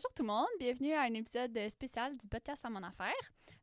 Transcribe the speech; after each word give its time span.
bonjour 0.00 0.14
tout 0.14 0.22
le 0.22 0.28
monde, 0.28 0.46
bienvenue 0.58 0.94
à 0.94 1.02
un 1.02 1.12
épisode 1.12 1.58
spécial 1.68 2.16
du 2.16 2.26
podcast 2.26 2.62
Femme 2.62 2.74
en 2.74 2.82
Affaires. 2.82 3.12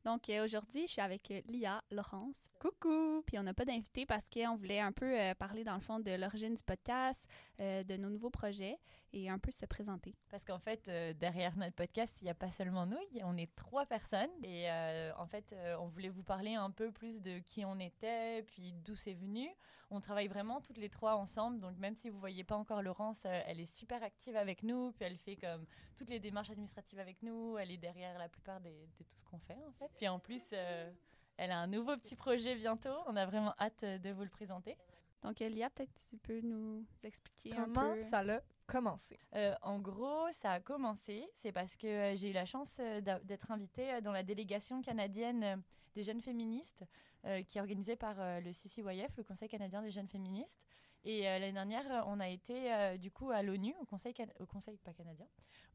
Donc 0.05 0.29
euh, 0.29 0.45
aujourd'hui, 0.45 0.83
je 0.85 0.91
suis 0.91 1.01
avec 1.01 1.33
Lia 1.47 1.81
Laurence. 1.89 2.51
Coucou! 2.59 3.23
Puis 3.25 3.39
on 3.39 3.43
n'a 3.43 3.55
pas 3.55 3.65
d'invité 3.65 4.05
parce 4.05 4.29
qu'on 4.29 4.55
voulait 4.55 4.79
un 4.79 4.91
peu 4.91 5.19
euh, 5.19 5.33
parler 5.33 5.63
dans 5.63 5.73
le 5.73 5.81
fond 5.81 5.99
de 5.99 6.11
l'origine 6.11 6.53
du 6.53 6.61
podcast, 6.61 7.27
euh, 7.59 7.83
de 7.83 7.97
nos 7.97 8.09
nouveaux 8.09 8.29
projets 8.29 8.77
et 9.13 9.29
un 9.29 9.39
peu 9.39 9.51
se 9.51 9.65
présenter. 9.65 10.15
Parce 10.29 10.43
qu'en 10.43 10.59
fait, 10.59 10.89
derrière 11.17 11.55
notre 11.57 11.75
podcast, 11.75 12.17
il 12.21 12.25
n'y 12.25 12.29
a 12.29 12.35
pas 12.35 12.51
seulement 12.51 12.85
nous, 12.85 12.99
on 13.23 13.37
est 13.37 13.53
trois 13.55 13.85
personnes. 13.85 14.29
Et 14.43 14.69
en 15.17 15.27
fait, 15.27 15.55
on 15.79 15.87
voulait 15.87 16.09
vous 16.09 16.23
parler 16.23 16.55
un 16.55 16.71
peu 16.71 16.91
plus 16.91 17.21
de 17.21 17.39
qui 17.39 17.65
on 17.65 17.79
était, 17.79 18.43
puis 18.43 18.73
d'où 18.85 18.95
c'est 18.95 19.13
venu. 19.13 19.49
On 19.89 20.01
travaille 20.01 20.27
vraiment 20.27 20.59
toutes 20.59 20.77
les 20.77 20.89
trois 20.89 21.15
ensemble. 21.15 21.59
Donc 21.59 21.77
même 21.77 21.95
si 21.95 22.09
vous 22.09 22.19
voyez 22.19 22.43
pas 22.43 22.57
encore 22.57 22.81
Laurence, 22.81 23.25
elle 23.25 23.59
est 23.59 23.65
super 23.65 24.03
active 24.03 24.35
avec 24.35 24.63
nous, 24.63 24.91
puis 24.91 25.05
elle 25.05 25.17
fait 25.17 25.37
comme 25.37 25.65
toutes 25.95 26.09
les 26.09 26.19
démarches 26.19 26.49
administratives 26.49 26.99
avec 26.99 27.21
nous. 27.21 27.57
Elle 27.57 27.71
est 27.71 27.77
derrière 27.77 28.17
la 28.19 28.27
plupart 28.27 28.59
de 28.59 28.69
tout 28.97 29.05
ce 29.15 29.23
qu'on 29.25 29.39
fait 29.39 29.57
en 29.67 29.71
fait. 29.73 29.89
Puis 29.95 30.07
en 30.07 30.19
plus, 30.19 30.43
euh, 30.53 30.91
elle 31.37 31.51
a 31.51 31.59
un 31.59 31.67
nouveau 31.67 31.95
petit 31.97 32.15
projet 32.15 32.55
bientôt. 32.55 32.95
On 33.07 33.15
a 33.15 33.25
vraiment 33.25 33.53
hâte 33.59 33.83
euh, 33.83 33.97
de 33.97 34.09
vous 34.11 34.23
le 34.23 34.29
présenter. 34.29 34.77
Donc, 35.23 35.41
Elia, 35.41 35.69
peut-être 35.69 35.93
tu 36.09 36.17
peux 36.17 36.41
nous 36.41 36.85
expliquer 37.03 37.49
Comment 37.49 37.91
un 37.91 37.95
peu. 37.95 38.01
ça 38.03 38.23
l'a 38.23 38.41
commencé? 38.65 39.19
Euh, 39.35 39.55
en 39.61 39.79
gros, 39.79 40.31
ça 40.31 40.53
a 40.53 40.59
commencé, 40.59 41.27
c'est 41.33 41.51
parce 41.51 41.75
que 41.75 42.13
j'ai 42.15 42.29
eu 42.29 42.33
la 42.33 42.45
chance 42.45 42.79
d'être 43.23 43.51
invitée 43.51 44.01
dans 44.01 44.11
la 44.11 44.23
délégation 44.23 44.81
canadienne 44.81 45.63
des 45.95 46.03
jeunes 46.03 46.21
féministes 46.21 46.83
qui 47.47 47.57
est 47.57 47.61
organisée 47.61 47.95
par 47.95 48.15
le 48.39 48.51
CCYF, 48.53 49.17
le 49.17 49.23
Conseil 49.23 49.49
canadien 49.49 49.81
des 49.81 49.89
jeunes 49.89 50.07
féministes. 50.07 50.61
Et 51.03 51.23
l'année 51.23 51.51
dernière, 51.51 52.05
on 52.07 52.19
a 52.19 52.29
été 52.29 52.97
du 52.99 53.11
coup 53.11 53.31
à 53.31 53.41
l'ONU, 53.41 53.73
au 53.81 53.85
Conseil, 53.85 54.13
au 54.39 54.45
Conseil 54.45 54.77
pas 54.77 54.93
canadien, 54.93 55.27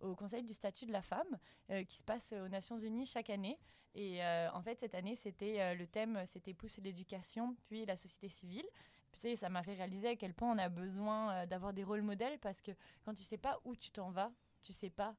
au 0.03 0.15
Conseil 0.15 0.43
du 0.43 0.53
statut 0.53 0.87
de 0.87 0.93
la 0.93 1.03
femme 1.03 1.39
euh, 1.71 1.85
qui 1.85 1.97
se 1.97 2.05
passe 2.05 2.33
aux 2.33 2.49
Nations 2.49 2.77
Unies 2.77 3.07
chaque 3.07 3.31
année. 3.31 3.59
Et 3.95 4.23
euh, 4.23 4.51
en 4.53 4.63
fait, 4.63 4.81
cette 4.81 4.95
année, 4.95 5.17
c'était 5.17 5.61
euh, 5.61 5.75
le 5.75 5.87
thème, 5.87 6.23
c'était 6.27 6.55
pousser 6.55 6.81
l'éducation, 6.81 7.57
puis 7.67 7.85
la 7.87 7.97
société 7.97 8.29
civile. 8.29 8.67
Puis, 9.13 9.37
ça 9.37 9.49
m'a 9.49 9.63
fait 9.63 9.75
réaliser 9.75 10.09
à 10.09 10.17
quel 10.17 10.35
point 10.35 10.53
on 10.53 10.59
a 10.59 10.69
besoin 10.69 11.47
d'avoir 11.47 11.73
des 11.73 11.85
rôles 11.85 12.03
modèles 12.03 12.39
parce 12.39 12.61
que 12.63 12.73
quand 13.05 13.15
tu 13.15 13.23
sais 13.23 13.39
pas 13.39 13.61
où 13.65 13.77
tu 13.77 13.91
t'en 13.91 14.11
vas, 14.11 14.33
tu 14.63 14.73
sais 14.73 14.91
pas 14.91 15.15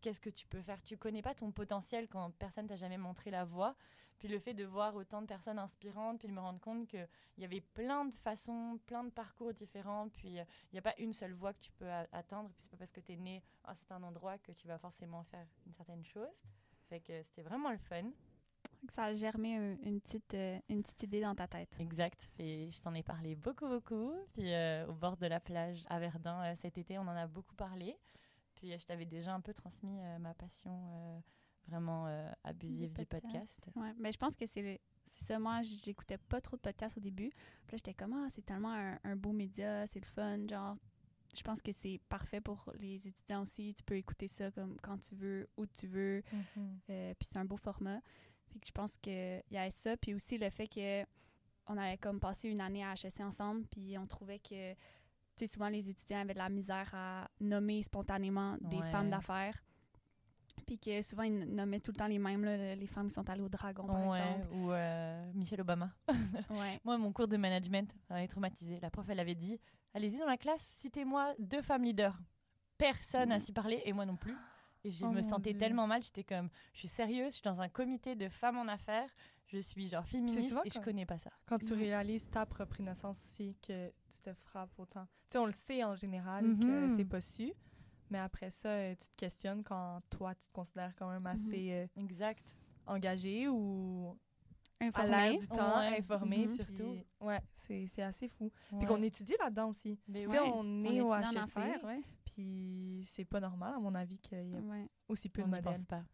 qu'est-ce 0.00 0.20
que 0.20 0.30
tu 0.30 0.46
peux 0.46 0.62
faire. 0.62 0.82
Tu 0.82 0.96
connais 0.96 1.22
pas 1.22 1.34
ton 1.34 1.52
potentiel 1.52 2.08
quand 2.08 2.30
personne 2.38 2.66
t'a 2.66 2.76
jamais 2.76 2.98
montré 2.98 3.30
la 3.30 3.44
voie. 3.44 3.76
Puis 4.18 4.28
le 4.28 4.38
fait 4.38 4.52
de 4.52 4.64
voir 4.64 4.94
autant 4.96 5.22
de 5.22 5.26
personnes 5.26 5.58
inspirantes, 5.58 6.18
puis 6.18 6.28
de 6.28 6.34
me 6.34 6.40
rendre 6.40 6.60
compte 6.60 6.86
qu'il 6.86 7.08
y 7.38 7.44
avait 7.44 7.62
plein 7.62 8.04
de 8.04 8.12
façons, 8.12 8.78
plein 8.86 9.02
de 9.02 9.10
parcours 9.10 9.54
différents, 9.54 10.10
puis 10.10 10.28
il 10.28 10.46
n'y 10.72 10.78
a 10.78 10.82
pas 10.82 10.94
une 10.98 11.14
seule 11.14 11.32
voie 11.32 11.54
que 11.54 11.60
tu 11.60 11.72
peux 11.72 11.90
atteindre, 12.12 12.50
puis 12.50 12.60
c'est 12.60 12.70
pas 12.70 12.76
parce 12.76 12.92
que 12.92 13.00
tu 13.00 13.12
es 13.12 13.16
né 13.16 13.42
à 13.64 13.70
un 13.70 13.74
certain 13.74 14.02
endroit 14.02 14.36
que 14.36 14.52
tu 14.52 14.66
vas 14.66 14.76
forcément 14.78 15.24
faire 15.24 15.46
une 15.66 15.72
certaine 15.72 16.04
chose. 16.04 16.44
Fait 16.90 17.00
que 17.00 17.22
c'était 17.22 17.42
vraiment 17.42 17.70
le 17.70 17.78
fun. 17.78 18.10
Ça 18.88 19.04
a 19.04 19.14
germé 19.14 19.54
une 19.82 20.00
petite, 20.00 20.34
euh, 20.34 20.58
une 20.68 20.82
petite 20.82 21.02
idée 21.02 21.20
dans 21.20 21.34
ta 21.34 21.46
tête. 21.46 21.74
Exact. 21.78 22.30
Et 22.38 22.70
je 22.70 22.80
t'en 22.80 22.94
ai 22.94 23.02
parlé 23.02 23.34
beaucoup, 23.34 23.68
beaucoup. 23.68 24.12
Puis 24.32 24.52
euh, 24.52 24.86
au 24.86 24.94
bord 24.94 25.16
de 25.16 25.26
la 25.26 25.40
plage 25.40 25.84
à 25.88 26.00
Verdun 26.00 26.42
euh, 26.42 26.54
cet 26.56 26.78
été, 26.78 26.98
on 26.98 27.02
en 27.02 27.08
a 27.08 27.26
beaucoup 27.26 27.54
parlé. 27.54 27.96
Puis 28.54 28.78
je 28.78 28.84
t'avais 28.84 29.06
déjà 29.06 29.34
un 29.34 29.40
peu 29.40 29.54
transmis 29.54 30.00
ma 30.18 30.34
passion 30.34 31.22
vraiment 31.66 32.06
abusive 32.44 32.92
du 32.92 33.06
podcast. 33.06 33.70
Ouais, 33.74 33.94
mais 33.98 34.12
je 34.12 34.18
pense 34.18 34.36
que 34.36 34.44
c'est 34.46 34.80
ça. 35.06 35.38
Moi, 35.38 35.62
j'écoutais 35.62 36.18
pas 36.18 36.42
trop 36.42 36.56
de 36.56 36.60
podcasts 36.60 36.98
au 36.98 37.00
début. 37.00 37.30
Puis 37.66 37.72
là, 37.72 37.78
j'étais 37.78 37.94
comme, 37.94 38.12
ah, 38.12 38.28
c'est 38.28 38.44
tellement 38.44 38.74
un, 39.02 39.16
beau 39.16 39.32
média, 39.32 39.86
c'est 39.86 40.00
le 40.00 40.04
fun. 40.06 40.46
Genre, 40.46 40.76
je 41.34 41.42
pense 41.42 41.62
que 41.62 41.72
c'est 41.72 42.00
parfait 42.08 42.40
pour 42.40 42.70
les 42.78 43.06
étudiants 43.06 43.42
aussi. 43.42 43.74
Tu 43.74 43.82
peux 43.82 43.96
écouter 43.96 44.28
ça 44.28 44.50
comme 44.50 44.76
quand 44.82 44.98
tu 44.98 45.14
veux, 45.14 45.48
où 45.56 45.66
tu 45.66 45.86
veux. 45.86 46.20
Mm-hmm. 46.20 46.68
Euh, 46.90 47.14
puis 47.18 47.28
c'est 47.30 47.38
un 47.38 47.44
beau 47.44 47.56
format. 47.56 48.00
Fait 48.52 48.58
que 48.58 48.66
je 48.66 48.72
pense 48.72 48.96
qu'il 48.98 49.42
y 49.50 49.56
a 49.56 49.70
ça. 49.70 49.96
Puis 49.96 50.14
aussi 50.14 50.38
le 50.38 50.50
fait 50.50 50.68
que 50.68 51.04
on 51.66 51.76
avait 51.76 51.98
comme 51.98 52.18
passé 52.18 52.48
une 52.48 52.60
année 52.60 52.84
à 52.84 52.94
HSC 52.94 53.20
ensemble, 53.20 53.64
puis 53.70 53.96
on 53.96 54.06
trouvait 54.06 54.40
que, 54.40 54.72
tu 54.72 54.78
sais, 55.36 55.46
souvent 55.46 55.68
les 55.68 55.88
étudiants 55.88 56.20
avaient 56.20 56.34
de 56.34 56.38
la 56.38 56.48
misère 56.48 56.90
à 56.92 57.28
nommer 57.40 57.82
spontanément 57.82 58.56
des 58.60 58.82
femmes 58.90 59.10
d'affaires. 59.10 59.62
Puis 60.66 60.78
que 60.78 61.00
souvent, 61.02 61.22
ils 61.22 61.38
nommaient 61.38 61.80
tout 61.80 61.92
le 61.92 61.96
temps 61.96 62.06
les 62.06 62.18
mêmes, 62.18 62.44
là, 62.44 62.74
les 62.74 62.86
femmes 62.86 63.08
qui 63.08 63.14
sont 63.14 63.28
allées 63.28 63.42
au 63.42 63.48
Dragon, 63.48 63.86
par 63.86 64.16
exemple. 64.16 64.48
Ou 64.52 64.72
euh, 64.72 65.32
Michelle 65.32 65.60
Obama. 65.60 65.90
ouais. 66.50 66.80
Moi, 66.84 66.98
mon 66.98 67.12
cours 67.12 67.28
de 67.28 67.36
management, 67.36 67.92
ça 68.08 68.14
m'avait 68.14 68.28
traumatisé. 68.28 68.78
La 68.80 68.90
prof, 68.90 69.06
elle 69.08 69.20
avait 69.20 69.34
dit 69.34 69.58
Allez-y 69.94 70.18
dans 70.18 70.26
la 70.26 70.36
classe, 70.36 70.62
citez-moi 70.62 71.34
deux 71.38 71.62
femmes 71.62 71.84
leaders. 71.84 72.18
Personne 72.78 73.28
n'a 73.30 73.40
su 73.40 73.52
parler, 73.52 73.82
et 73.84 73.92
moi 73.92 74.06
non 74.06 74.16
plus. 74.16 74.34
Et 74.84 74.90
je 74.90 75.04
oh 75.04 75.10
me 75.10 75.22
sentais 75.22 75.54
tellement 75.54 75.86
mal. 75.86 76.02
J'étais 76.02 76.24
comme 76.24 76.48
Je 76.72 76.80
suis 76.80 76.88
sérieuse, 76.88 77.28
je 77.28 77.34
suis 77.34 77.42
dans 77.42 77.60
un 77.60 77.68
comité 77.68 78.14
de 78.14 78.28
femmes 78.28 78.58
en 78.58 78.68
affaires. 78.68 79.10
Je 79.46 79.58
suis 79.58 79.88
genre 79.88 80.06
féministe 80.06 80.56
et 80.64 80.70
je 80.70 80.78
connais 80.78 81.06
pas 81.06 81.18
ça. 81.18 81.30
Quand 81.46 81.58
tu 81.58 81.72
réalises 81.72 82.28
ta 82.30 82.46
propre 82.46 82.80
innocence 82.80 83.18
aussi, 83.18 83.56
que 83.66 83.88
tu 84.08 84.20
te 84.22 84.32
frappes 84.32 84.78
autant. 84.78 85.06
Tu 85.28 85.32
sais, 85.32 85.38
on 85.38 85.46
le 85.46 85.52
sait 85.52 85.82
en 85.82 85.96
général 85.96 86.44
que 86.58 86.86
mhm. 86.86 86.96
c'est 86.96 87.04
pas 87.04 87.20
su. 87.20 87.52
Mais 88.10 88.18
après 88.18 88.50
ça, 88.50 88.68
euh, 88.68 88.94
tu 88.94 89.08
te 89.08 89.16
questionnes 89.16 89.62
quand 89.62 90.00
toi, 90.10 90.34
tu 90.34 90.48
te 90.48 90.52
considères 90.52 90.94
quand 90.96 91.10
même 91.10 91.26
assez 91.26 91.86
mhm. 91.86 92.00
euh, 92.00 92.02
exact. 92.02 92.54
engagé 92.86 93.48
ou. 93.48 94.16
À 94.94 95.06
l'air 95.06 95.38
du 95.38 95.48
temps, 95.48 95.76
informé 95.76 96.38
mhm. 96.38 96.44
surtout. 96.44 96.96
Ouais, 97.20 97.40
c'est 97.52 98.02
assez 98.02 98.28
fou. 98.28 98.50
Puis 98.78 98.86
qu'on 98.86 99.02
étudie 99.02 99.34
là-dedans 99.38 99.68
aussi. 99.68 99.98
Tu 100.06 100.28
sais, 100.28 100.38
on 100.40 100.84
est 100.84 101.00
au 101.00 101.10
HSC, 101.10 101.60
puis 102.24 103.04
c'est 103.06 103.24
pas 103.24 103.40
normal, 103.40 103.74
à 103.74 103.78
mon 103.78 103.94
avis, 103.94 104.18
qu'il 104.18 104.38
y 104.38 104.40
ait 104.40 104.88
aussi 105.08 105.28
peu 105.28 105.42
de 105.42 105.48
modèles. 105.48 105.84
pas. 105.86 106.04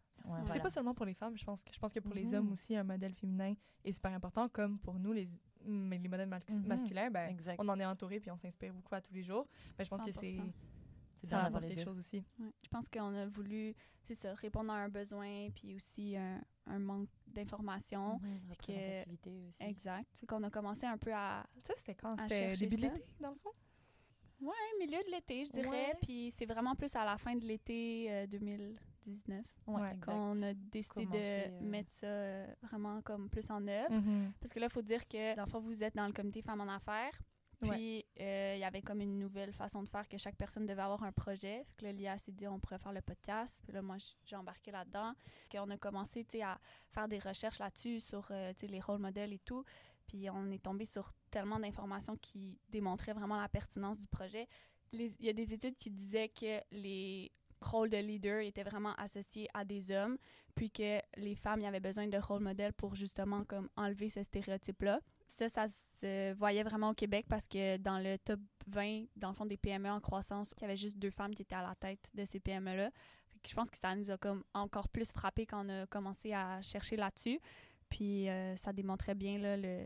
C'est 0.45 0.61
pas 0.61 0.69
seulement 0.69 0.93
pour 0.93 1.05
les 1.05 1.13
femmes, 1.13 1.37
je 1.37 1.45
pense 1.45 1.63
que, 1.63 1.73
je 1.73 1.79
pense 1.79 1.93
que 1.93 1.99
pour 1.99 2.13
les 2.13 2.25
mhm. 2.25 2.35
hommes 2.35 2.51
aussi, 2.51 2.75
un 2.75 2.83
modèle 2.83 3.13
féminin 3.13 3.53
est 3.83 3.91
super 3.91 4.13
important, 4.13 4.49
comme 4.49 4.79
pour 4.79 4.99
nous, 4.99 5.13
les, 5.13 5.29
les 5.65 6.07
modèles 6.07 6.29
masculins, 6.65 7.09
ben, 7.11 7.37
on 7.59 7.67
en 7.69 7.79
est 7.79 7.85
entouré 7.85 8.19
puis 8.19 8.31
on 8.31 8.37
s'inspire 8.37 8.73
beaucoup 8.73 8.95
à 8.95 9.01
tous 9.01 9.13
les 9.13 9.23
jours. 9.23 9.47
Ben, 9.77 9.83
je 9.83 9.89
pense 9.89 10.03
que 10.03 10.11
c'est 10.11 10.39
c'est 11.19 11.27
ça 11.27 11.45
apporte 11.45 11.67
quelque 11.67 11.83
chose 11.83 11.97
aussi. 11.97 12.23
Je 12.39 12.69
pense 12.69 12.89
qu'on 12.89 13.15
a 13.15 13.25
voulu, 13.25 13.75
c'est 14.03 14.15
ça, 14.15 14.33
répondre 14.35 14.71
à 14.71 14.75
un 14.75 14.89
besoin, 14.89 15.49
puis 15.55 15.75
aussi 15.75 16.15
un, 16.15 16.41
un 16.67 16.79
manque 16.79 17.09
d'information. 17.43 18.19
Mm 18.21 18.49
représentativité 18.49 19.41
aussi. 19.47 19.63
Exact. 19.63 20.25
Qu'on 20.27 20.43
a 20.43 20.49
commencé 20.49 20.85
un 20.85 20.97
peu 20.97 21.13
à. 21.13 21.45
Ça, 21.65 21.73
c'était 21.77 21.95
quand? 21.95 22.15
C'était 22.27 22.53
début 22.53 22.75
de 22.77 22.81
l'été, 22.81 23.03
dans 23.19 23.29
le 23.29 23.35
fond? 23.35 23.51
Ouais, 24.39 24.53
milieu 24.79 24.99
de 25.03 25.11
l'été, 25.11 25.45
je 25.45 25.51
dirais. 25.51 25.97
Puis 26.01 26.31
c'est 26.31 26.45
vraiment 26.45 26.75
plus 26.75 26.95
à 26.95 27.05
la 27.05 27.17
fin 27.17 27.35
de 27.35 27.45
l'été 27.45 28.27
2019 28.27 28.77
euh, 29.67 29.71
ouais, 29.71 29.97
qu'on 30.03 30.41
a 30.43 30.53
décidé 30.53 31.05
de 31.05 31.11
euh, 31.15 31.61
mettre 31.61 31.93
ça 31.93 32.07
euh, 32.07 32.47
vraiment 32.63 33.01
comme 33.01 33.29
plus 33.29 33.49
en 33.49 33.65
œuvre. 33.67 33.93
Mm-hmm. 33.93 34.31
Parce 34.39 34.53
que 34.53 34.59
là, 34.59 34.67
il 34.69 34.73
faut 34.73 34.81
dire 34.81 35.07
que, 35.07 35.35
dans 35.35 35.45
le 35.45 35.49
fond, 35.49 35.59
vous 35.59 35.83
êtes 35.83 35.95
dans 35.95 36.05
le 36.05 36.13
comité 36.13 36.41
Femmes 36.41 36.61
en 36.61 36.67
Affaires. 36.67 37.17
Puis, 37.59 38.05
euh, 38.19 38.53
il 38.55 38.59
y 38.59 38.63
avait 38.63 38.81
comme 38.81 39.01
une 39.01 39.17
nouvelle 39.17 39.51
façon 39.51 39.81
de 39.81 39.89
faire 39.89 40.07
que 40.07 40.17
chaque 40.17 40.35
personne 40.35 40.65
devait 40.65 40.81
avoir 40.81 41.03
un 41.03 41.11
projet. 41.11 41.63
Fait 41.63 41.75
que 41.77 41.85
là, 41.85 41.91
l'IA 41.91 42.17
s'est 42.17 42.31
dit, 42.31 42.47
on 42.47 42.59
pourrait 42.59 42.77
faire 42.77 42.93
le 42.93 43.01
podcast. 43.01 43.59
Puis 43.63 43.73
là, 43.73 43.81
moi, 43.81 43.97
j'ai 44.25 44.35
embarqué 44.35 44.71
là-dedans. 44.71 45.13
On 45.55 45.69
a 45.69 45.77
commencé, 45.77 46.25
à 46.41 46.59
faire 46.91 47.07
des 47.07 47.19
recherches 47.19 47.59
là-dessus 47.59 47.99
sur, 47.99 48.27
euh, 48.31 48.53
les 48.61 48.79
rôles 48.79 48.99
modèles 48.99 49.33
et 49.33 49.39
tout. 49.39 49.63
Puis, 50.05 50.29
on 50.29 50.51
est 50.51 50.63
tombé 50.63 50.85
sur 50.85 51.11
tellement 51.31 51.59
d'informations 51.59 52.15
qui 52.17 52.59
démontraient 52.69 53.13
vraiment 53.13 53.39
la 53.41 53.49
pertinence 53.49 53.99
du 53.99 54.07
projet. 54.07 54.47
Il 54.93 55.13
y 55.19 55.29
a 55.29 55.33
des 55.33 55.53
études 55.53 55.77
qui 55.77 55.89
disaient 55.89 56.29
que 56.29 56.61
les 56.71 57.31
rôles 57.61 57.89
de 57.89 57.97
leader 57.97 58.39
étaient 58.41 58.63
vraiment 58.63 58.93
associés 58.95 59.49
à 59.53 59.65
des 59.65 59.91
hommes, 59.91 60.17
puis 60.55 60.69
que 60.69 60.99
les 61.17 61.35
femmes, 61.35 61.61
y 61.61 61.65
avait 61.65 61.79
besoin 61.79 62.07
de 62.07 62.17
rôle 62.17 62.41
modèles 62.41 62.73
pour 62.73 62.95
justement 62.95 63.43
comme 63.43 63.69
enlever 63.75 64.09
ce 64.09 64.23
stéréotype-là. 64.23 65.01
Ça, 65.27 65.49
ça 65.49 65.67
se 65.67 66.33
voyait 66.33 66.63
vraiment 66.63 66.89
au 66.89 66.93
Québec 66.93 67.25
parce 67.29 67.45
que 67.45 67.77
dans 67.77 67.99
le 67.99 68.17
top 68.17 68.39
20, 68.67 69.05
dans 69.15 69.29
le 69.29 69.33
fond, 69.33 69.45
des 69.45 69.57
PME 69.57 69.89
en 69.89 69.99
croissance, 69.99 70.53
il 70.57 70.61
y 70.61 70.65
avait 70.65 70.77
juste 70.77 70.97
deux 70.97 71.09
femmes 71.09 71.35
qui 71.35 71.43
étaient 71.43 71.55
à 71.55 71.61
la 71.61 71.75
tête 71.75 72.09
de 72.13 72.25
ces 72.25 72.39
PME-là. 72.39 72.89
Je 73.45 73.53
pense 73.53 73.69
que 73.69 73.77
ça 73.77 73.95
nous 73.95 74.09
a 74.09 74.17
comme 74.17 74.43
encore 74.53 74.89
plus 74.89 75.11
frappé 75.11 75.45
quand 75.45 75.65
on 75.65 75.69
a 75.69 75.85
commencé 75.87 76.33
à 76.33 76.61
chercher 76.61 76.95
là-dessus. 76.95 77.39
Puis 77.89 78.29
euh, 78.29 78.55
ça 78.57 78.73
démontrait 78.73 79.15
bien 79.15 79.37
là, 79.37 79.55
le, 79.57 79.85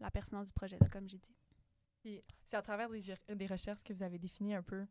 la 0.00 0.10
pertinence 0.10 0.46
du 0.46 0.52
projet, 0.52 0.78
là, 0.80 0.88
comme 0.88 1.08
j'ai 1.08 1.18
dit. 1.18 2.22
C'est 2.46 2.56
à 2.56 2.62
travers 2.62 2.88
des, 2.88 3.02
des 3.34 3.46
recherches 3.46 3.82
que 3.82 3.92
vous 3.92 4.02
avez 4.02 4.18
défini 4.18 4.54
un 4.54 4.62
peu 4.62 4.86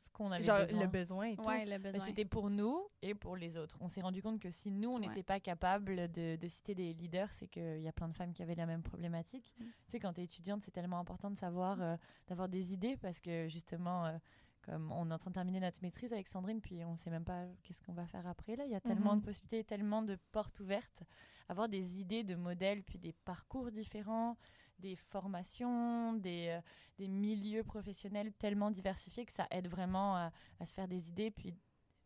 ce 0.00 0.10
qu'on 0.10 0.30
avait 0.30 0.44
Genre, 0.44 0.60
besoin. 0.60 0.80
le 0.80 0.86
besoin 0.86 1.26
et 1.26 1.36
tout. 1.36 1.42
le 1.48 1.78
besoin. 1.78 2.06
C'était 2.06 2.24
pour 2.24 2.50
nous 2.50 2.86
et 3.02 3.14
pour 3.14 3.36
les 3.36 3.56
autres. 3.56 3.76
On 3.80 3.88
s'est 3.88 4.00
rendu 4.00 4.22
compte 4.22 4.40
que 4.40 4.50
si 4.50 4.70
nous, 4.70 4.90
on 4.90 4.98
n'était 4.98 5.22
pas 5.22 5.40
capable 5.40 6.10
de, 6.12 6.36
de, 6.36 6.48
citer 6.48 6.74
des 6.74 6.92
leaders, 6.92 7.32
c'est 7.32 7.48
qu'il 7.48 7.80
y 7.80 7.88
a 7.88 7.92
plein 7.92 8.08
de 8.08 8.14
femmes 8.14 8.32
qui 8.32 8.42
avaient 8.42 8.54
la 8.54 8.66
même 8.66 8.82
problématique. 8.82 9.54
Mm. 9.58 9.64
Tu 9.64 9.72
sais, 9.88 9.98
quand 9.98 10.12
tu 10.12 10.20
es 10.20 10.24
étudiante, 10.24 10.62
c'est 10.62 10.70
tellement 10.70 10.98
important 10.98 11.30
de 11.30 11.38
savoir, 11.38 11.80
euh, 11.80 11.96
d'avoir 12.28 12.48
des 12.48 12.72
idées 12.72 12.96
parce 12.96 13.20
que 13.20 13.48
justement, 13.48 14.06
euh, 14.06 14.18
comme 14.62 14.92
on 14.92 15.10
est 15.10 15.14
en 15.14 15.18
train 15.18 15.30
de 15.30 15.34
terminer 15.34 15.60
notre 15.60 15.80
maîtrise 15.82 16.12
avec 16.12 16.28
Sandrine, 16.28 16.60
puis 16.60 16.84
on 16.84 16.92
ne 16.92 16.98
sait 16.98 17.10
même 17.10 17.24
pas 17.24 17.46
qu'est-ce 17.62 17.82
qu'on 17.82 17.92
va 17.92 18.06
faire 18.06 18.26
après. 18.26 18.56
Là, 18.56 18.64
il 18.66 18.70
y 18.70 18.76
a 18.76 18.80
tellement 18.80 19.14
mm-hmm. 19.14 19.20
de 19.20 19.24
possibilités, 19.24 19.64
tellement 19.64 20.02
de 20.02 20.16
portes 20.32 20.60
ouvertes. 20.60 21.02
Avoir 21.48 21.68
des 21.68 22.00
idées 22.00 22.24
de 22.24 22.34
modèles, 22.34 22.82
puis 22.82 22.98
des 22.98 23.12
parcours 23.12 23.70
différents 23.70 24.36
des 24.78 24.96
formations, 24.96 26.12
des, 26.14 26.48
euh, 26.48 26.60
des 26.98 27.08
milieux 27.08 27.64
professionnels 27.64 28.32
tellement 28.32 28.70
diversifiés 28.70 29.24
que 29.24 29.32
ça 29.32 29.46
aide 29.50 29.68
vraiment 29.68 30.16
à, 30.16 30.30
se 30.64 30.74
faire 30.74 30.88
des 30.88 31.08
idées, 31.08 31.30
puis 31.30 31.56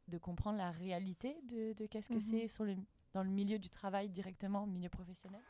de 0.09 0.19
comprendre 0.19 0.59
la 0.59 0.71
réalité 0.71 1.37
de, 1.45 1.73
de 1.75 1.87
qu'est-ce 1.87 2.09
que 2.09 2.15
mm-hmm. 2.15 2.49
c'est 2.49 2.65
le, 2.65 2.77
dans 3.13 3.23
le 3.23 3.31
milieu 3.31 3.59
du 3.59 3.71
travail 3.71 4.09
directement, 4.09 4.67
milieu 4.67 4.89
professionnel. 4.89 5.43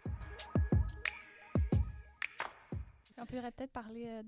On 3.19 3.27
pourrait 3.27 3.53
peut-être 3.53 3.73
parler 3.73 4.07
euh, 4.07 4.23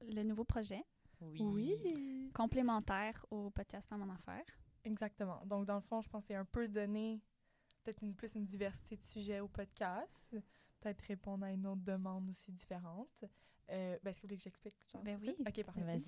de 0.00 0.14
le 0.14 0.22
nouveau 0.22 0.44
projet. 0.44 0.82
Oui. 1.20 2.30
Complémentaire 2.34 3.24
au 3.30 3.50
podcast 3.50 3.88
Femmes 3.88 4.02
en 4.02 4.14
Affaires. 4.14 4.58
Exactement. 4.84 5.42
Donc, 5.46 5.66
dans 5.66 5.74
le 5.74 5.80
fond, 5.82 6.00
je 6.00 6.08
pense 6.08 6.22
que 6.22 6.28
c'est 6.28 6.34
un 6.34 6.44
peu 6.44 6.66
donner 6.68 7.20
peut-être 7.82 8.02
une, 8.02 8.14
plus 8.14 8.34
une 8.34 8.44
diversité 8.44 8.96
de 8.96 9.02
sujets 9.02 9.40
au 9.40 9.48
podcast, 9.48 10.36
peut-être 10.84 11.02
répondre 11.02 11.44
à 11.44 11.50
une 11.50 11.66
autre 11.66 11.82
demande 11.82 12.28
aussi 12.28 12.52
différente. 12.52 13.24
Euh, 13.70 13.96
ben, 14.02 14.10
est-ce 14.10 14.18
que 14.18 14.22
vous 14.22 14.28
voulez 14.28 14.36
que 14.36 14.44
j'explique? 14.44 14.76
Ben 15.02 15.18
oui. 15.22 15.34
OK, 15.40 15.64
parfait. 15.64 16.00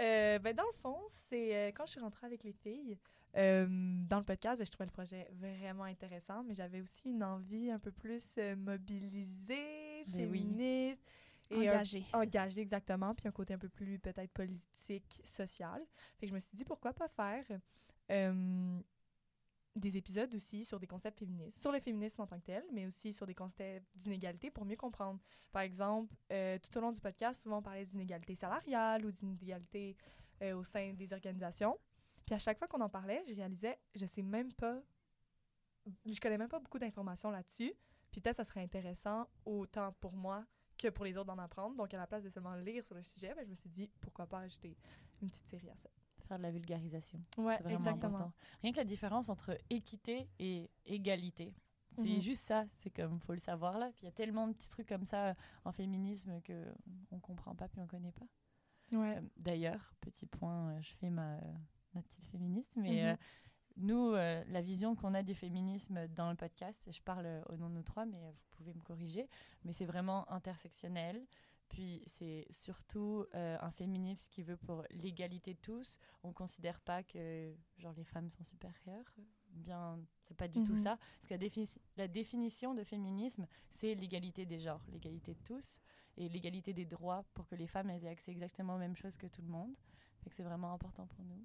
Euh, 0.00 0.38
ben, 0.38 0.54
dans 0.54 0.66
le 0.66 0.78
fond, 0.80 0.98
c'est 1.28 1.56
euh, 1.56 1.72
quand 1.74 1.86
je 1.86 1.92
suis 1.92 2.00
rentrée 2.00 2.26
avec 2.26 2.44
les 2.44 2.52
filles 2.52 2.96
euh, 3.36 3.66
dans 4.08 4.18
le 4.18 4.24
podcast, 4.24 4.58
ben, 4.58 4.64
je 4.64 4.70
trouvais 4.70 4.86
le 4.86 4.92
projet 4.92 5.28
vraiment 5.32 5.84
intéressant, 5.84 6.44
mais 6.44 6.54
j'avais 6.54 6.80
aussi 6.80 7.10
une 7.10 7.24
envie 7.24 7.70
un 7.70 7.78
peu 7.78 7.90
plus 7.90 8.38
mobilisée, 8.56 10.04
ben 10.08 10.18
féministe. 10.18 11.02
Et 11.50 11.56
engagée. 11.56 12.04
engagée, 12.12 12.60
exactement. 12.60 13.14
Puis 13.14 13.26
un 13.26 13.32
côté 13.32 13.54
un 13.54 13.58
peu 13.58 13.70
plus 13.70 13.98
peut-être 13.98 14.30
politique, 14.32 15.22
social. 15.24 15.82
Fait 16.18 16.26
que 16.26 16.30
je 16.30 16.34
me 16.34 16.40
suis 16.40 16.54
dit, 16.54 16.64
pourquoi 16.64 16.92
pas 16.92 17.08
faire 17.08 17.44
des 19.78 19.96
épisodes 19.96 20.34
aussi 20.34 20.64
sur 20.64 20.78
des 20.78 20.86
concepts 20.86 21.18
féministes, 21.18 21.60
sur 21.60 21.72
le 21.72 21.80
féminisme 21.80 22.22
en 22.22 22.26
tant 22.26 22.38
que 22.38 22.46
tel, 22.46 22.64
mais 22.72 22.86
aussi 22.86 23.12
sur 23.12 23.26
des 23.26 23.34
concepts 23.34 23.86
d'inégalité 23.96 24.50
pour 24.50 24.64
mieux 24.64 24.76
comprendre. 24.76 25.20
Par 25.52 25.62
exemple, 25.62 26.14
euh, 26.32 26.58
tout 26.58 26.76
au 26.78 26.80
long 26.80 26.92
du 26.92 27.00
podcast, 27.00 27.42
souvent 27.42 27.58
on 27.58 27.62
parlait 27.62 27.86
d'inégalité 27.86 28.34
salariale 28.34 29.04
ou 29.04 29.10
d'inégalité 29.10 29.96
euh, 30.42 30.56
au 30.56 30.64
sein 30.64 30.92
des 30.92 31.12
organisations. 31.12 31.78
Puis 32.26 32.34
à 32.34 32.38
chaque 32.38 32.58
fois 32.58 32.68
qu'on 32.68 32.80
en 32.80 32.88
parlait, 32.88 33.22
je 33.26 33.34
réalisais, 33.34 33.78
je 33.94 34.06
sais 34.06 34.22
même 34.22 34.52
pas, 34.52 34.80
je 36.06 36.20
connais 36.20 36.38
même 36.38 36.48
pas 36.48 36.60
beaucoup 36.60 36.78
d'informations 36.78 37.30
là-dessus. 37.30 37.72
Puis 38.10 38.20
peut-être 38.20 38.36
ça 38.36 38.44
serait 38.44 38.62
intéressant 38.62 39.26
autant 39.44 39.92
pour 40.00 40.12
moi 40.12 40.44
que 40.76 40.88
pour 40.88 41.04
les 41.04 41.16
autres 41.16 41.26
d'en 41.26 41.38
apprendre. 41.38 41.76
Donc 41.76 41.92
à 41.92 41.98
la 41.98 42.06
place 42.06 42.22
de 42.22 42.30
seulement 42.30 42.54
lire 42.54 42.84
sur 42.84 42.94
le 42.94 43.02
sujet, 43.02 43.34
ben, 43.34 43.44
je 43.44 43.50
me 43.50 43.54
suis 43.54 43.70
dit 43.70 43.90
pourquoi 44.00 44.26
pas 44.26 44.40
ajouter 44.40 44.76
une 45.20 45.28
petite 45.28 45.48
série 45.48 45.70
à 45.70 45.76
ça 45.76 45.90
faire 46.28 46.38
de 46.38 46.42
la 46.42 46.50
vulgarisation. 46.50 47.20
Ouais, 47.36 47.56
c'est 47.56 47.64
vraiment 47.64 47.78
exactement. 47.78 48.14
important. 48.14 48.32
Rien 48.62 48.72
que 48.72 48.78
la 48.78 48.84
différence 48.84 49.28
entre 49.28 49.58
équité 49.70 50.28
et 50.38 50.70
égalité. 50.86 51.54
C'est 51.96 52.04
mhm. 52.04 52.20
juste 52.20 52.44
ça, 52.44 52.64
c'est 52.76 52.90
comme 52.90 53.18
faut 53.20 53.32
le 53.32 53.40
savoir 53.40 53.78
là. 53.78 53.90
Puis 53.96 54.02
il 54.02 54.04
y 54.04 54.08
a 54.08 54.12
tellement 54.12 54.46
de 54.46 54.52
petits 54.52 54.68
trucs 54.68 54.88
comme 54.88 55.04
ça 55.04 55.34
en 55.64 55.72
féminisme 55.72 56.40
que 56.42 56.72
on 57.10 57.18
comprend 57.18 57.56
pas 57.56 57.66
puis 57.68 57.80
on 57.80 57.86
connaît 57.86 58.12
pas. 58.12 58.26
Ouais. 58.92 59.16
Euh, 59.16 59.20
d'ailleurs, 59.36 59.94
petit 60.00 60.26
point, 60.26 60.70
euh, 60.70 60.82
je 60.82 60.94
fais 60.94 61.10
ma, 61.10 61.38
ma 61.94 62.02
petite 62.02 62.24
féministe, 62.26 62.72
mais 62.76 63.02
mhm. 63.02 63.08
euh, 63.08 63.16
nous, 63.76 64.12
la 64.12 64.60
vision 64.60 64.96
qu'on 64.96 65.14
a 65.14 65.22
du 65.22 65.34
féminisme 65.34 66.08
dans 66.08 66.30
le 66.30 66.36
podcast, 66.36 66.88
je 66.90 67.00
parle 67.00 67.44
au 67.48 67.56
nom 67.56 67.68
de 67.68 67.74
nous 67.74 67.82
trois, 67.82 68.06
mais 68.06 68.18
vous 68.18 68.56
pouvez 68.56 68.74
me 68.74 68.80
corriger, 68.80 69.28
mais 69.64 69.72
c'est 69.72 69.84
vraiment 69.84 70.28
intersectionnel. 70.32 71.24
Puis 71.68 72.02
c'est 72.06 72.46
surtout 72.50 73.26
euh, 73.34 73.56
un 73.60 73.70
féminisme 73.70 74.28
qui 74.30 74.42
veut 74.42 74.56
pour 74.56 74.84
l'égalité 74.90 75.54
de 75.54 75.58
tous. 75.60 75.98
On 76.22 76.28
ne 76.28 76.32
considère 76.32 76.80
pas 76.80 77.02
que 77.02 77.54
genre 77.76 77.92
les 77.96 78.04
femmes 78.04 78.30
sont 78.30 78.44
supérieures. 78.44 79.14
Bien, 79.50 79.98
c'est 80.22 80.36
pas 80.36 80.48
du 80.48 80.62
tout 80.64 80.72
mhm. 80.72 80.84
ça. 80.84 80.96
Parce 80.96 81.26
que 81.28 81.74
la, 81.96 82.08
définition 82.08 82.74
de 82.74 82.84
féminisme, 82.84 83.46
c'est 83.70 83.94
l'égalité 83.94 84.46
des 84.46 84.58
genres, 84.58 84.82
l'égalité 84.92 85.34
de 85.34 85.40
tous 85.40 85.80
et 86.16 86.28
l'égalité 86.28 86.72
des 86.72 86.86
droits 86.86 87.24
pour 87.34 87.46
que 87.46 87.54
les 87.54 87.66
femmes 87.66 87.90
aient 87.90 88.06
accès 88.06 88.30
exactement 88.30 88.74
aux 88.74 88.78
mêmes 88.78 88.96
choses 88.96 89.16
que 89.16 89.26
tout 89.26 89.42
le 89.42 89.48
monde. 89.48 89.74
C'est 90.30 90.42
vraiment 90.42 90.74
important 90.74 91.06
pour 91.06 91.24
nous. 91.24 91.42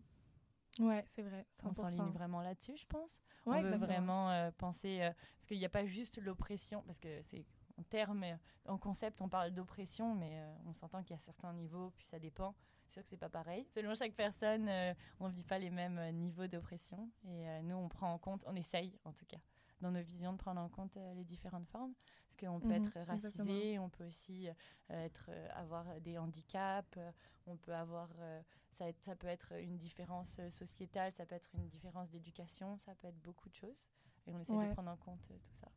Ouais, 0.79 1.05
c'est 1.07 1.21
vrai. 1.21 1.45
100%. 1.61 1.69
On 1.69 1.73
s'enligne 1.73 2.11
vraiment 2.11 2.41
là-dessus, 2.41 2.75
je 2.75 2.85
pense. 2.87 3.21
Ouais, 3.45 3.59
on 3.59 3.61
veut 3.61 3.77
vraiment 3.77 4.29
euh, 4.31 4.51
penser 4.51 5.01
euh, 5.01 5.11
parce 5.37 5.47
qu'il 5.47 5.57
n'y 5.57 5.65
a 5.65 5.69
pas 5.69 5.85
juste 5.85 6.19
l'oppression, 6.21 6.81
parce 6.83 6.99
que 6.99 7.21
c'est 7.23 7.45
en 7.83 7.89
termes, 7.89 8.25
en 8.65 8.77
concept, 8.77 9.21
on 9.21 9.27
parle 9.27 9.51
d'oppression, 9.51 10.15
mais 10.15 10.39
euh, 10.39 10.53
on 10.67 10.73
s'entend 10.73 11.03
qu'il 11.03 11.15
y 11.15 11.17
a 11.17 11.19
certains 11.19 11.53
niveaux, 11.53 11.91
puis 11.91 12.05
ça 12.05 12.17
dépend. 12.17 12.55
C'est 12.85 12.93
sûr 12.93 13.03
que 13.03 13.09
c'est 13.09 13.17
pas 13.17 13.29
pareil. 13.29 13.65
Selon 13.73 13.93
chaque 13.93 14.13
personne, 14.13 14.69
euh, 14.69 14.93
on 15.19 15.27
ne 15.27 15.33
vit 15.33 15.43
pas 15.43 15.59
les 15.59 15.69
mêmes 15.69 15.97
euh, 15.97 16.11
niveaux 16.11 16.47
d'oppression. 16.47 17.09
Et 17.25 17.45
nous, 17.63 17.75
on 17.75 17.89
prend 17.89 18.13
en 18.13 18.17
compte, 18.17 18.45
on 18.47 18.55
essaye 18.55 18.97
en 19.03 19.11
tout 19.11 19.25
cas, 19.25 19.39
dans 19.81 19.91
nos 19.91 20.01
visions, 20.01 20.31
de 20.31 20.37
prendre 20.37 20.61
en 20.61 20.69
compte 20.69 20.97
les 21.15 21.25
différentes 21.25 21.67
formes. 21.67 21.93
Parce 22.25 22.37
qu'on 22.37 22.59
peut 22.59 22.67
mhm, 22.69 22.85
être 22.85 22.99
racisé, 23.05 23.77
on 23.79 23.89
peut 23.89 24.05
aussi 24.05 24.47
être, 24.89 25.29
avoir 25.51 25.85
des 26.01 26.17
handicaps, 26.17 26.97
on 27.45 27.57
peut 27.57 27.75
avoir. 27.75 28.09
Ça, 28.71 28.85
ça, 29.01 29.15
peut 29.15 29.27
être 29.27 29.53
une 29.59 29.77
différence 29.77 30.41
sociétale, 30.49 31.11
ça 31.11 31.27
peut 31.27 31.35
être 31.35 31.51
une 31.53 31.67
différence 31.67 32.09
d'éducation, 32.09 32.75
ça 32.77 32.95
peut 32.95 33.07
être 33.07 33.21
beaucoup 33.21 33.49
de 33.49 33.55
choses. 33.55 33.85
Et 34.25 34.33
on 34.33 34.39
essaie 34.39 34.53
de 34.53 34.73
prendre 34.73 34.89
en 34.89 34.97
compte 34.97 35.27
tout 35.27 35.53
ça. 35.53 35.67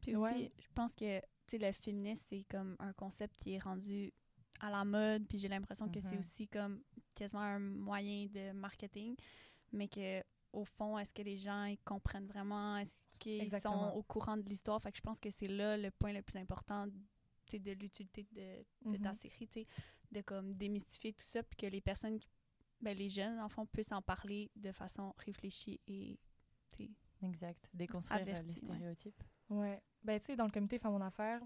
Puis 0.00 0.14
aussi, 0.14 0.50
je 0.60 0.68
pense 0.74 0.94
que 0.94 1.20
le 1.52 1.72
féminisme, 1.72 2.24
c'est 2.28 2.44
comme 2.44 2.76
un 2.78 2.92
concept 2.92 3.34
qui 3.36 3.54
est 3.54 3.58
rendu 3.58 4.12
à 4.60 4.70
la 4.70 4.84
mode, 4.84 5.26
puis 5.28 5.38
j'ai 5.38 5.48
l'impression 5.48 5.88
que 5.88 6.00
c'est 6.00 6.08
mm-hmm. 6.08 6.18
aussi 6.18 6.48
comme 6.48 6.82
quasiment 7.14 7.42
un 7.42 7.58
moyen 7.58 8.26
de 8.26 8.52
marketing, 8.52 9.16
mais 9.72 9.88
que 9.88 10.22
au 10.52 10.64
fond, 10.64 10.96
est-ce 10.98 11.12
que 11.12 11.22
les 11.22 11.36
gens 11.36 11.64
ils 11.64 11.78
comprennent 11.78 12.28
vraiment, 12.28 12.76
est-ce 12.76 12.98
qu'ils 13.18 13.50
sont 13.60 13.92
au 13.96 14.02
courant 14.04 14.36
de 14.36 14.48
l'histoire? 14.48 14.80
Fait 14.80 14.92
que 14.92 14.96
je 14.96 15.02
pense 15.02 15.18
que 15.18 15.30
c'est 15.30 15.48
là 15.48 15.76
le 15.76 15.90
point 15.90 16.12
le 16.12 16.22
plus 16.22 16.38
important 16.38 16.86
de 16.86 17.72
l'utilité 17.72 18.26
de, 18.32 18.90
de 18.90 18.96
ta 18.96 19.10
mm-hmm. 19.10 19.14
série, 19.14 19.66
de 20.12 20.20
comme 20.22 20.54
démystifier 20.54 21.12
tout 21.12 21.24
ça, 21.24 21.42
puis 21.42 21.56
que 21.56 21.66
les 21.66 21.80
personnes, 21.80 22.18
ben, 22.80 22.96
les 22.96 23.08
jeunes, 23.08 23.38
en 23.40 23.48
fond, 23.48 23.66
puissent 23.66 23.92
en 23.92 24.02
parler 24.02 24.50
de 24.54 24.72
façon 24.72 25.12
réfléchie 25.18 25.80
et 25.86 26.18
Exact, 27.22 27.70
déconstruire 27.72 28.42
les 28.42 28.52
stéréotypes. 28.52 29.22
Ouais. 29.48 29.82
Ben, 30.04 30.20
tu 30.20 30.26
sais, 30.26 30.36
dans 30.36 30.44
le 30.44 30.50
comité 30.50 30.78
Femmes 30.78 30.94
en 30.94 31.00
Affaires, 31.00 31.40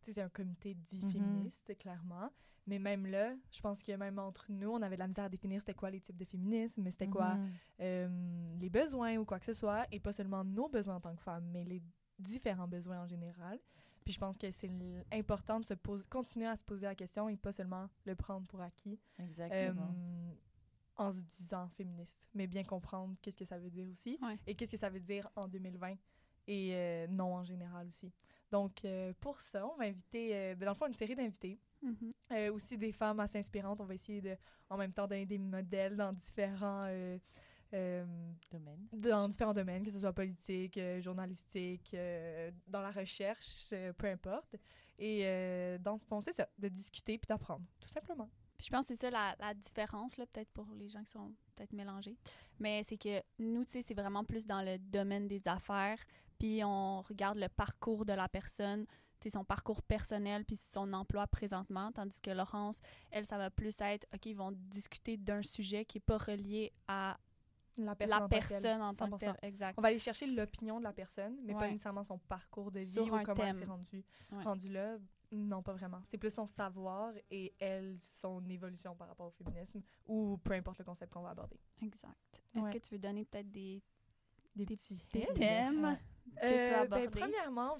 c'est 0.00 0.20
un 0.20 0.28
comité 0.28 0.74
dit 0.74 1.04
mhm. 1.04 1.10
féministe, 1.10 1.78
clairement. 1.78 2.30
Mais 2.66 2.78
même 2.78 3.06
là, 3.06 3.34
je 3.50 3.60
pense 3.60 3.82
que 3.82 3.92
même 3.92 4.18
entre 4.18 4.46
nous, 4.48 4.70
on 4.70 4.80
avait 4.80 4.96
de 4.96 5.00
la 5.00 5.06
misère 5.06 5.24
à 5.24 5.28
définir 5.28 5.60
c'était 5.60 5.74
quoi 5.74 5.90
les 5.90 6.00
types 6.00 6.16
de 6.16 6.24
féminisme, 6.24 6.90
c'était 6.90 7.08
quoi 7.08 7.34
mhm. 7.34 7.52
euh, 7.80 8.46
les 8.58 8.70
besoins 8.70 9.16
ou 9.18 9.24
quoi 9.24 9.38
que 9.38 9.44
ce 9.44 9.52
soit, 9.52 9.86
et 9.92 10.00
pas 10.00 10.12
seulement 10.12 10.44
nos 10.44 10.68
besoins 10.68 10.96
en 10.96 11.00
tant 11.00 11.14
que 11.14 11.22
femmes, 11.22 11.46
mais 11.52 11.64
les 11.64 11.82
différents 12.18 12.68
besoins 12.68 13.02
en 13.02 13.06
général. 13.06 13.58
Puis 14.04 14.14
je 14.14 14.18
pense 14.18 14.38
que 14.38 14.50
c'est 14.50 14.70
important 15.12 15.60
de 15.60 15.64
se 15.64 15.74
poser, 15.74 16.04
continuer 16.08 16.46
à 16.46 16.56
se 16.56 16.64
poser 16.64 16.86
la 16.86 16.94
question 16.94 17.28
et 17.28 17.36
pas 17.36 17.52
seulement 17.52 17.88
le 18.04 18.14
prendre 18.14 18.46
pour 18.46 18.60
acquis. 18.60 18.98
Exactement. 19.18 19.90
Euh, 19.94 20.34
en 20.96 21.10
se 21.10 21.22
disant 21.22 21.68
féministe, 21.70 22.20
mais 22.34 22.46
bien 22.46 22.62
comprendre 22.62 23.16
qu'est-ce 23.20 23.36
que 23.36 23.44
ça 23.44 23.58
veut 23.58 23.70
dire 23.70 23.88
aussi 23.90 24.18
et 24.46 24.54
qu'est-ce 24.54 24.72
que 24.72 24.76
ça 24.78 24.90
veut 24.90 25.00
dire 25.00 25.28
en 25.34 25.48
2020 25.48 25.96
et 26.46 26.70
euh, 26.74 27.06
non 27.08 27.34
en 27.34 27.44
général 27.44 27.88
aussi. 27.88 28.12
Donc, 28.50 28.84
euh, 28.84 29.12
pour 29.20 29.40
ça, 29.40 29.66
on 29.66 29.76
va 29.76 29.84
inviter, 29.84 30.30
euh, 30.34 30.54
ben, 30.54 30.66
dans 30.66 30.72
le 30.72 30.76
fond, 30.76 30.86
une 30.86 30.94
série 30.94 31.14
d'invités. 31.14 31.58
Mm-hmm. 31.82 32.48
aussi 32.48 32.78
des 32.78 32.92
femmes 32.92 33.20
assez 33.20 33.38
inspirantes. 33.38 33.78
On 33.78 33.84
va 33.84 33.92
essayer 33.92 34.22
de, 34.22 34.34
en 34.70 34.78
même 34.78 34.94
temps, 34.94 35.06
donner 35.06 35.26
des 35.26 35.36
modèles 35.36 35.96
dans 35.96 36.14
différents 36.14 36.86
domaines. 37.70 38.88
Dans 38.90 39.28
différents 39.28 39.52
domaines, 39.52 39.82
que 39.82 39.90
ce 39.90 40.00
soit 40.00 40.14
politique, 40.14 40.80
journalistique, 41.00 41.94
dans 42.66 42.80
la 42.80 42.90
recherche, 42.90 43.68
peu 43.98 44.06
importe. 44.06 44.56
Et 44.98 45.24
dans 45.80 45.92
le 45.92 45.98
fond, 45.98 46.22
c'est 46.22 46.32
ça, 46.32 46.48
de 46.56 46.68
discuter 46.68 47.18
puis 47.18 47.26
d'apprendre, 47.26 47.66
tout 47.78 47.88
simplement. 47.90 48.30
Je 48.60 48.68
pense 48.68 48.86
que 48.86 48.94
c'est 48.94 49.00
ça 49.00 49.10
la, 49.10 49.34
la 49.40 49.54
différence, 49.54 50.16
là, 50.16 50.26
peut-être 50.26 50.50
pour 50.50 50.66
les 50.74 50.88
gens 50.88 51.02
qui 51.02 51.10
sont 51.10 51.32
peut-être 51.54 51.72
mélangés. 51.72 52.16
Mais 52.58 52.82
c'est 52.84 52.96
que 52.96 53.22
nous, 53.38 53.64
tu 53.64 53.72
sais, 53.72 53.82
c'est 53.82 53.94
vraiment 53.94 54.24
plus 54.24 54.46
dans 54.46 54.62
le 54.62 54.78
domaine 54.78 55.26
des 55.26 55.46
affaires. 55.46 55.98
Puis 56.38 56.62
on 56.64 57.02
regarde 57.02 57.38
le 57.38 57.48
parcours 57.48 58.04
de 58.04 58.12
la 58.12 58.28
personne, 58.28 58.86
tu 59.20 59.24
sais, 59.24 59.30
son 59.30 59.44
parcours 59.44 59.82
personnel, 59.82 60.44
puis 60.44 60.56
son 60.56 60.92
emploi 60.92 61.26
présentement. 61.26 61.92
Tandis 61.92 62.20
que 62.20 62.30
Laurence, 62.30 62.80
elle, 63.10 63.26
ça 63.26 63.38
va 63.38 63.50
plus 63.50 63.80
être, 63.80 64.06
OK, 64.14 64.26
ils 64.26 64.36
vont 64.36 64.52
discuter 64.52 65.16
d'un 65.16 65.42
sujet 65.42 65.84
qui 65.84 65.98
n'est 65.98 66.02
pas 66.02 66.18
relié 66.18 66.72
à 66.88 67.16
la 67.76 67.94
personne, 68.28 68.82
en, 68.82 68.94
tant, 68.94 69.10
que 69.10 69.16
telle. 69.16 69.36
Exact. 69.42 69.74
On 69.78 69.82
va 69.82 69.88
aller 69.88 69.98
chercher 69.98 70.26
l'opinion 70.26 70.78
de 70.78 70.84
la 70.84 70.92
personne, 70.92 71.36
mais 71.42 71.54
pas 71.54 71.68
nécessairement 71.68 72.04
son 72.04 72.18
parcours 72.18 72.70
de 72.70 72.80
vie 72.80 73.00
ou 73.00 73.22
comment 73.22 73.44
elle 73.44 73.56
s'est 73.56 73.64
rendue 73.64 74.04
rendu 74.30 74.68
là. 74.68 74.96
Non, 75.34 75.62
pas 75.62 75.72
vraiment. 75.72 76.00
C'est 76.06 76.18
plus 76.18 76.32
son 76.32 76.46
savoir 76.46 77.12
et 77.30 77.54
elle, 77.58 77.96
son 78.00 78.48
évolution 78.48 78.94
par 78.94 79.08
rapport 79.08 79.26
au 79.26 79.30
féminisme 79.30 79.82
ou 80.06 80.38
peu 80.38 80.52
importe 80.52 80.78
le 80.78 80.84
concept 80.84 81.12
qu'on 81.12 81.22
va 81.22 81.30
aborder. 81.30 81.58
Exact. 81.82 82.42
Est-ce 82.54 82.70
que 82.70 82.78
tu 82.78 82.94
veux 82.94 82.98
donner 82.98 83.24
peut-être 83.24 83.50
des, 83.50 83.82
des, 84.54 84.64
petits 84.64 84.98
thèmes? 85.34 85.98
Euh, 86.42 86.86
ben, 86.86 87.10
Premièrement, 87.10 87.76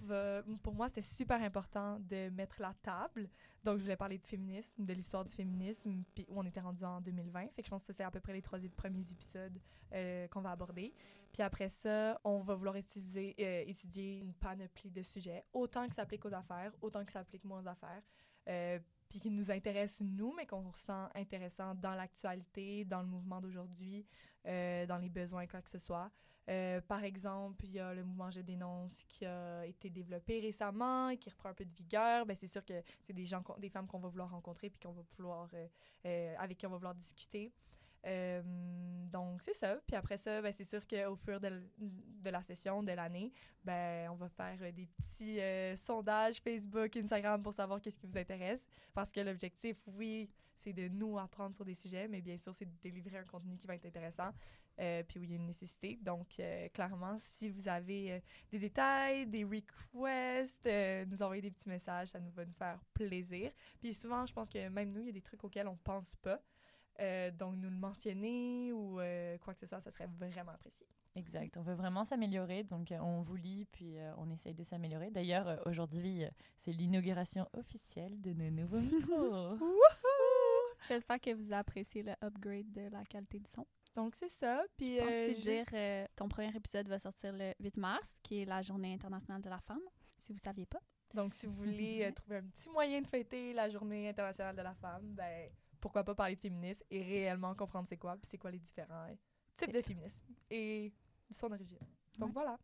pour 0.62 0.74
moi, 0.74 0.88
c'était 0.88 1.02
super 1.02 1.42
important 1.42 1.98
de 2.00 2.30
mettre 2.30 2.60
la 2.60 2.74
table. 2.82 3.28
Donc, 3.62 3.78
je 3.78 3.82
voulais 3.82 3.96
parler 3.96 4.18
de 4.18 4.26
féminisme, 4.26 4.84
de 4.84 4.92
l'histoire 4.92 5.24
du 5.24 5.32
féminisme, 5.32 6.04
puis 6.14 6.26
où 6.28 6.38
on 6.38 6.44
était 6.44 6.60
rendu 6.60 6.84
en 6.84 7.00
2020. 7.00 7.48
Fait 7.54 7.62
que 7.62 7.66
je 7.66 7.70
pense 7.70 7.86
que 7.86 7.92
c'est 7.92 8.04
à 8.04 8.10
peu 8.10 8.20
près 8.20 8.32
les 8.32 8.42
trois 8.42 8.58
premiers 8.76 9.10
épisodes 9.10 9.58
euh, 9.92 10.28
qu'on 10.28 10.40
va 10.40 10.50
aborder. 10.50 10.92
Puis 11.32 11.42
après 11.42 11.68
ça, 11.68 12.20
on 12.22 12.40
va 12.40 12.54
vouloir 12.54 12.76
utiliser, 12.76 13.34
euh, 13.40 13.64
étudier 13.66 14.18
une 14.18 14.34
panoplie 14.34 14.90
de 14.90 15.02
sujets, 15.02 15.44
autant 15.52 15.88
que 15.88 15.94
ça 15.94 16.02
s'applique 16.02 16.24
aux 16.24 16.34
affaires, 16.34 16.72
autant 16.80 17.04
que 17.04 17.10
ça 17.10 17.20
s'applique 17.20 17.44
moins 17.44 17.60
aux 17.62 17.68
affaires. 17.68 18.02
puis 19.08 19.20
qui 19.20 19.30
nous 19.30 19.50
intéressent 19.50 20.06
nous, 20.06 20.32
mais 20.36 20.46
qu'on 20.46 20.72
sent 20.72 20.92
intéressant 21.14 21.74
dans 21.74 21.94
l'actualité, 21.94 22.84
dans 22.84 23.00
le 23.00 23.06
mouvement 23.06 23.40
d'aujourd'hui, 23.40 24.06
euh, 24.46 24.84
dans 24.86 24.98
les 24.98 25.08
besoins, 25.08 25.46
quoi 25.46 25.62
que 25.62 25.70
ce 25.70 25.78
soit. 25.78 26.10
Euh, 26.50 26.80
par 26.82 27.04
exemple, 27.04 27.64
il 27.64 27.72
y 27.72 27.80
a 27.80 27.94
le 27.94 28.04
mouvement 28.04 28.30
Je 28.30 28.40
dénonce 28.40 29.04
qui 29.08 29.24
a 29.24 29.64
été 29.64 29.88
développé 29.88 30.40
récemment 30.40 31.08
et 31.08 31.16
qui 31.16 31.30
reprend 31.30 31.48
un 31.50 31.54
peu 31.54 31.64
de 31.64 31.74
vigueur. 31.74 32.26
Ben, 32.26 32.36
c'est 32.36 32.46
sûr 32.46 32.64
que 32.64 32.82
c'est 33.00 33.12
des 33.12 33.24
gens, 33.24 33.42
des 33.58 33.70
femmes 33.70 33.86
qu'on 33.86 33.98
va 33.98 34.08
vouloir 34.08 34.30
rencontrer 34.30 34.70
puis 34.70 34.80
qu'on 34.80 34.92
va 34.92 35.02
vouloir, 35.16 35.48
euh, 36.04 36.34
avec 36.38 36.58
qui 36.58 36.66
on 36.66 36.70
va 36.70 36.76
vouloir 36.76 36.94
discuter. 36.94 37.52
Euh, 38.06 38.42
donc, 39.10 39.42
c'est 39.42 39.54
ça. 39.54 39.76
Puis 39.86 39.96
après 39.96 40.18
ça, 40.18 40.42
ben, 40.42 40.52
c'est 40.52 40.64
sûr 40.64 40.86
qu'au 40.86 41.16
fur 41.16 41.40
de, 41.40 41.62
de, 41.78 42.30
la 42.30 42.42
session, 42.42 42.82
de 42.82 42.92
l'année, 42.92 43.32
ben, 43.64 44.10
on 44.10 44.16
va 44.16 44.28
faire 44.28 44.58
euh, 44.60 44.72
des 44.72 44.86
petits 44.86 45.40
euh, 45.40 45.76
sondages 45.76 46.40
Facebook, 46.40 46.96
Instagram 46.96 47.42
pour 47.42 47.54
savoir 47.54 47.80
qu'est-ce 47.80 47.98
qui 47.98 48.06
vous 48.06 48.18
intéresse. 48.18 48.66
Parce 48.92 49.12
que 49.12 49.20
l'objectif, 49.20 49.76
oui, 49.86 50.28
c'est 50.56 50.72
de 50.72 50.88
nous 50.88 51.18
apprendre 51.18 51.54
sur 51.54 51.64
des 51.64 51.74
sujets, 51.74 52.08
mais 52.08 52.20
bien 52.20 52.36
sûr, 52.36 52.54
c'est 52.54 52.66
de 52.66 52.76
délivrer 52.82 53.18
un 53.18 53.24
contenu 53.24 53.56
qui 53.56 53.66
va 53.66 53.74
être 53.74 53.86
intéressant. 53.86 54.30
Puis 54.76 55.18
où 55.18 55.22
il 55.22 55.30
y 55.30 55.32
a 55.34 55.36
une 55.36 55.46
nécessité. 55.46 55.98
Donc, 56.02 56.40
clairement, 56.72 57.16
si 57.18 57.48
vous 57.48 57.68
avez 57.68 58.22
des 58.50 58.58
détails, 58.58 59.26
des 59.26 59.44
requests, 59.44 60.68
nous 61.08 61.22
envoyer 61.22 61.42
des 61.42 61.50
petits 61.50 61.68
messages, 61.68 62.08
ça 62.08 62.20
nous 62.20 62.32
va 62.32 62.44
nous 62.44 62.54
faire 62.54 62.80
plaisir. 62.92 63.52
Puis 63.80 63.94
souvent, 63.94 64.26
je 64.26 64.32
pense 64.32 64.48
que 64.48 64.68
même 64.68 64.92
nous, 64.92 65.00
il 65.00 65.06
y 65.06 65.10
a 65.10 65.12
des 65.12 65.22
trucs 65.22 65.42
auxquels 65.44 65.68
on 65.68 65.76
pense 65.76 66.14
pas. 66.16 66.40
Euh, 67.00 67.30
donc, 67.32 67.56
nous 67.56 67.70
le 67.70 67.76
mentionner 67.76 68.72
ou 68.72 69.00
euh, 69.00 69.36
quoi 69.38 69.54
que 69.54 69.60
ce 69.60 69.66
soit, 69.66 69.80
ça 69.80 69.90
serait 69.90 70.08
vraiment 70.18 70.52
apprécié. 70.52 70.86
Exact. 71.16 71.56
On 71.56 71.62
veut 71.62 71.74
vraiment 71.74 72.04
s'améliorer, 72.04 72.64
donc 72.64 72.90
euh, 72.90 72.98
on 72.98 73.22
vous 73.22 73.36
lit, 73.36 73.66
puis 73.70 73.96
on 74.18 74.30
essaye 74.30 74.54
de 74.54 74.64
s'améliorer. 74.64 75.10
D'ailleurs, 75.10 75.62
aujourd'hui, 75.66 76.24
c'est 76.58 76.72
l'inauguration 76.72 77.48
officielle 77.56 78.20
de 78.20 78.32
nos 78.32 78.50
nouveaux 78.50 78.80
micros. 78.80 79.56
J'espère 80.88 81.20
que 81.20 81.32
vous 81.32 81.52
appréciez 81.52 82.02
le 82.02 82.12
upgrade 82.22 82.70
de 82.72 82.88
la 82.90 83.04
qualité 83.04 83.38
du 83.38 83.50
son. 83.50 83.66
Donc, 83.94 84.14
c'est 84.16 84.28
ça. 84.28 84.62
Puis, 84.76 84.98
je 84.98 85.40
dire, 85.40 86.08
ton 86.16 86.28
premier 86.28 86.54
épisode 86.54 86.88
va 86.88 86.98
sortir 86.98 87.32
le 87.32 87.52
8 87.60 87.76
mars, 87.76 88.12
qui 88.22 88.42
est 88.42 88.44
la 88.44 88.62
Journée 88.62 88.92
internationale 88.92 89.42
de 89.42 89.50
la 89.50 89.60
femme, 89.60 89.82
si 90.16 90.32
vous 90.32 90.38
ne 90.38 90.44
saviez 90.44 90.66
pas. 90.66 90.80
Donc, 91.14 91.34
si 91.34 91.46
vous 91.46 91.54
voulez 91.54 92.12
trouver 92.16 92.38
un 92.38 92.46
petit 92.46 92.68
moyen 92.70 93.00
de 93.00 93.06
fêter 93.06 93.52
la 93.52 93.68
Journée 93.68 94.08
internationale 94.08 94.56
de 94.56 94.62
la 94.62 94.74
femme, 94.74 95.14
ben 95.14 95.48
pourquoi 95.80 96.02
pas 96.02 96.14
parler 96.14 96.34
de 96.34 96.40
féminisme 96.40 96.82
et 96.90 97.02
réellement 97.02 97.54
comprendre 97.54 97.86
c'est 97.86 97.98
quoi, 97.98 98.16
puis 98.16 98.26
c'est 98.30 98.38
quoi 98.38 98.50
les 98.50 98.58
différents 98.58 99.06
types 99.54 99.72
de 99.72 99.82
féminisme 99.82 100.24
et 100.50 100.92
son 101.30 101.52
origine. 101.52 101.78
Donc 102.18 102.32
voilà. 102.32 102.58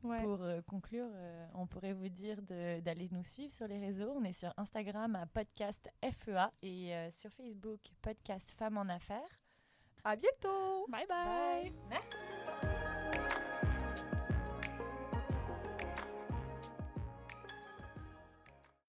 Pour 0.00 0.42
euh, 0.42 0.60
conclure, 0.62 1.08
euh, 1.12 1.46
on 1.54 1.66
pourrait 1.66 1.92
vous 1.92 2.08
dire 2.08 2.42
d'aller 2.42 3.08
nous 3.12 3.24
suivre 3.24 3.52
sur 3.52 3.68
les 3.68 3.78
réseaux. 3.78 4.12
On 4.16 4.24
est 4.24 4.32
sur 4.32 4.52
Instagram 4.56 5.14
à 5.16 5.26
podcast 5.26 5.88
FEA 6.02 6.50
et 6.62 6.94
euh, 6.94 7.10
sur 7.10 7.32
Facebook 7.32 7.80
podcast 8.02 8.52
Femmes 8.52 8.78
en 8.78 8.88
Affaires. 8.88 9.45
À 10.06 10.14
bientôt. 10.14 10.86
Bye 10.88 11.04
bye. 11.08 11.24
bye. 11.26 11.72
Merci. 11.90 12.25